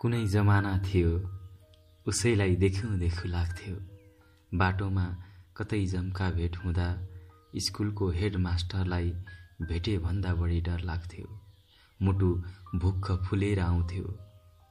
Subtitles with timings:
[0.00, 1.08] कुनै जमाना थियो
[2.06, 3.74] उसैलाई देखौँ देखु लाग्थ्यो।
[4.52, 5.04] बाटोमा
[5.56, 6.86] कतै जम्का भेट हुँदा
[7.56, 9.10] स्कुलको हेड मास्टरलाई
[9.62, 11.26] भेटे भन्दा बढी डर लाग्थ्यो।
[12.02, 12.30] मुटु
[12.74, 14.06] भुक्ख फुलेर आउँथ्यो।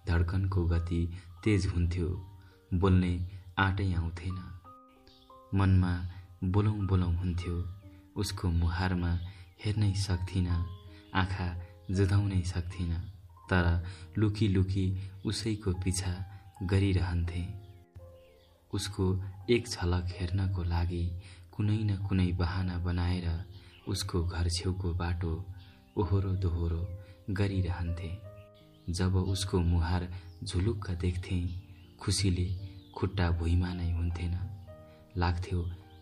[0.08, 1.02] धड्कनको गति
[1.44, 2.10] तेज हुन्थ्यो।
[2.74, 3.14] बोल्ने
[3.60, 4.38] आँटै आउँथेन।
[5.54, 5.94] मनमा
[6.44, 7.56] बोलौँ बोलौँ हुन्थ्यो।
[8.16, 9.14] उसको मुहारमा
[9.66, 10.66] हेर्नै सक्थिनँ
[11.14, 11.48] आँखा
[11.92, 13.19] जुधाउनै सक्थिनँ।
[13.50, 13.66] तर
[14.18, 14.86] लुकी लुकी
[15.26, 16.14] उसैको पिछा
[16.64, 17.44] गरिरहन्थे।
[18.74, 19.06] उसको
[19.50, 21.04] एक झलक हेर्नको लागि
[21.54, 23.28] कुनै न कुनै बहाना बनाएर
[23.88, 25.34] उसको घर छेउको बाटो
[25.98, 26.82] ओहोरो दोहोरो
[27.30, 28.12] गरिरहन्थे।
[28.90, 30.08] जब उसको मुहार
[30.44, 31.40] झुलुक्क देख्थे
[32.00, 32.48] खुसीले
[32.96, 34.34] खुट्टा भुइँमा नै हुन्थेन।
[35.18, 35.60] लाग्थ्यो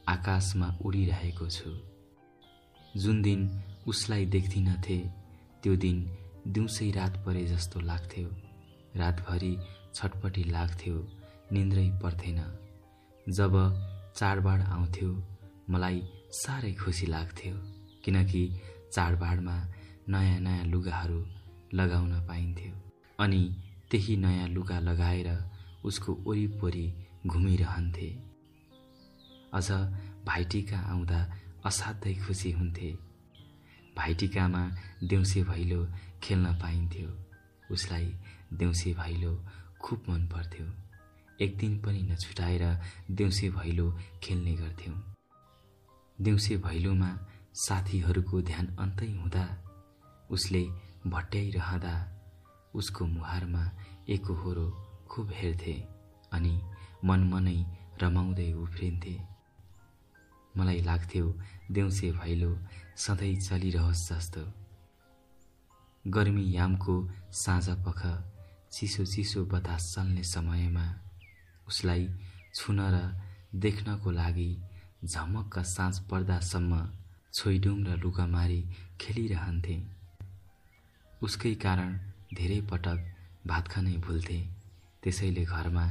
[0.08, 1.72] आकाशमा उडिरहेको छु।
[2.98, 3.50] जुन दिन
[3.88, 4.98] उसलाई देख्दिनथे
[5.64, 5.98] त्यो दिन
[6.48, 8.28] दिउँसै रात परे जस्तो लाग्थ्यो।
[8.96, 9.54] रातभरि
[9.96, 10.96] छटपटी लाग्थ्यो
[11.52, 12.40] निन्द्रै पर्थेन।
[13.28, 13.54] जब
[14.16, 15.10] चाडबाड आउँथ्यो
[15.70, 17.56] मलाई साह्रै खुसी लाग्थ्यो
[18.04, 18.44] किनकि
[18.94, 19.58] चाडबाडमा
[20.10, 21.20] नयाँ नयाँ लुगाहरू
[21.74, 22.74] लगाउन पाइन्थ्यो।
[23.20, 23.42] अनि
[23.92, 25.30] त्यही नयाँ लुगा लगाएर
[25.84, 26.88] उसको वरिपरि
[27.28, 28.10] घुमिरहन्थे।
[29.54, 29.70] अझ
[30.26, 31.20] भाइटिका आउँदा
[31.66, 32.90] असाध्यै खुसी हुन्थे।
[33.98, 34.64] भाइटिकामा
[35.04, 35.86] देउसे भैलो
[36.24, 37.10] खेल्न पाइन्थ्यो।
[37.72, 38.14] उसलाई
[38.54, 39.34] देउसे भैलो
[39.82, 40.66] खुब मन पर्थ्यो।
[41.42, 42.64] एक दिन पनि नछुटाएर
[43.12, 43.92] देउसे भैलो
[44.24, 44.96] खेल्ने गर्थ्यौँ।
[46.20, 47.12] देउसे भैलोमा
[47.54, 49.46] साथीहरूको ध्यान अन्तै हुँदा
[50.32, 50.64] उसले
[51.08, 51.96] भट्याइरहँदा
[52.76, 53.72] उसको मुहारमा
[54.10, 54.68] एकहोरो
[55.10, 55.74] खुब हेर्थे
[56.34, 56.60] अनि
[57.06, 57.58] मन मनै
[58.04, 59.20] रमाउँदै उफ्रिन्थे।
[60.58, 61.36] मलाई लाग्थ्यो
[61.72, 62.58] देउसे भैलो
[62.98, 64.67] सधैँ चलिरहोस् जस्तो।
[66.08, 66.96] गर्मी यामको
[67.34, 68.02] साँझ पख
[68.72, 70.86] चिसो चिसो बतास चल्ने समयमा
[71.68, 72.08] उसलाई
[72.56, 72.98] छुन र
[73.56, 74.50] देख्नको लागि
[75.04, 76.74] झमक्क साँझ पर्दासम्म
[77.34, 78.62] छोइडुम र लुगामारी
[79.02, 79.78] खेलिरहन्थे।
[81.22, 81.92] उसकै कारण
[82.34, 83.00] धेरै पटक
[83.48, 84.40] भात खानै भुल्थे।
[85.04, 85.86] त्यसैले घरमा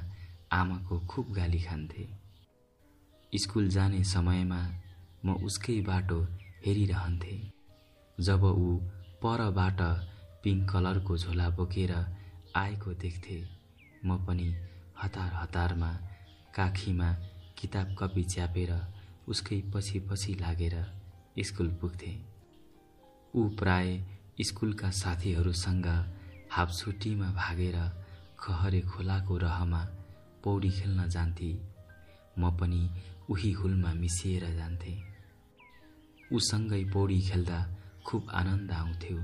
[0.52, 2.04] आमाको खुब गाली खान्थे।
[3.32, 4.60] स्कुल जाने समयमा
[5.24, 6.20] म उसकै बाटो
[6.66, 7.36] हेरिरहन्थे।
[8.18, 8.68] जब ऊ
[9.22, 9.80] परबाट
[10.42, 11.92] पिङ्क कलरको झोला बोकेर
[12.56, 13.38] आएको देख्थे।
[14.04, 14.48] म पनि
[15.02, 15.92] हतार हतारमा
[16.54, 17.08] काखीमा
[17.58, 18.72] किताब कपी च्यापेर
[19.28, 20.76] उसकै पछि पछि लागेर
[21.38, 22.12] स्कुल पुग्थे।
[23.34, 23.88] ऊ प्राय
[24.40, 25.86] स्कुलका साथीहरूसँग
[26.50, 27.78] हाफछुट्टीमा भागेर
[28.38, 29.82] खहरे खोलाको रहमा
[30.44, 31.50] पौडी खेल्न जान्थे।
[32.38, 32.82] म पनि
[33.30, 34.94] उही हुलमा मिसिएर जान्थे।
[36.32, 37.58] उसँगै पौडी खेल्दा
[38.06, 39.22] खुब आनन्द आउँथ्यो।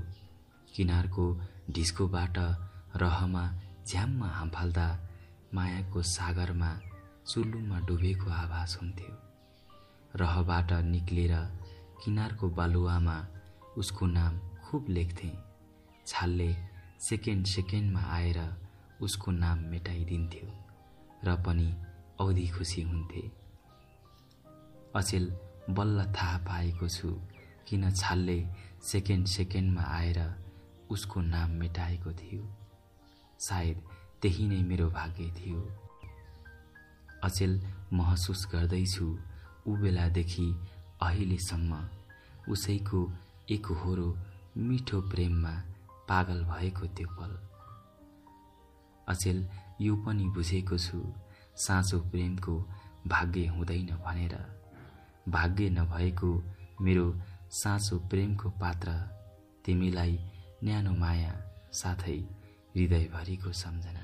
[0.75, 1.25] किनारको
[1.71, 2.37] ढिस्कोबाट
[3.01, 3.43] रहमा
[3.87, 4.87] झ्याममा हाम्फाल्दा
[5.55, 6.71] मायाको सागरमा
[7.27, 9.13] चुल्लुमा डुबेको आभास हुन्थ्यो।
[10.15, 11.33] रहबाट निक्लेर
[12.03, 13.17] किनारको बालुवामा
[13.77, 15.31] उसको नाम खुब लेख्थे।
[16.07, 16.51] छालले
[16.99, 18.39] सेकेन्ड सेकेन्डमा आएर
[19.01, 20.47] उसको नाम मेटाइदिन्थ्यो
[21.25, 21.69] र पनि
[22.19, 23.23] औधी खुसी हुन्थे।
[24.95, 25.31] अचेल
[25.69, 27.19] बल्ल थाहा पाएको छु
[27.67, 28.39] किन छालले
[28.81, 30.19] सेकेन्ड सेकेन्डमा आएर
[30.89, 32.43] उसको नाम मेटाएको थियो?
[33.39, 33.77] सायद
[34.21, 35.61] त्यही नै मेरो भाग्य थियो।
[37.23, 37.53] अचेल
[37.93, 39.07] महसुस गर्दैछु
[39.67, 40.47] ऊ बेलादेखि
[41.01, 41.71] अहिलेसम्म
[42.51, 43.01] उसैको
[43.51, 44.07] एकहोरो
[44.57, 45.53] मिठो प्रेममा
[46.09, 47.31] पागल भएको त्यो पल।
[49.07, 49.47] अचेल
[49.81, 50.99] यो पनि बुझेको छु
[51.57, 52.55] साँचो प्रेमको
[53.07, 54.35] भाग्य हुँदैन भनेर।
[55.29, 56.31] भाग्य नभएको
[56.81, 57.07] मेरो
[57.53, 58.89] साँचो प्रेमको पात्र
[59.65, 60.17] तिमीलाई
[60.63, 61.33] न्यानो माया
[61.71, 62.17] साथै
[62.75, 64.03] हृदयभरिको सम्झना।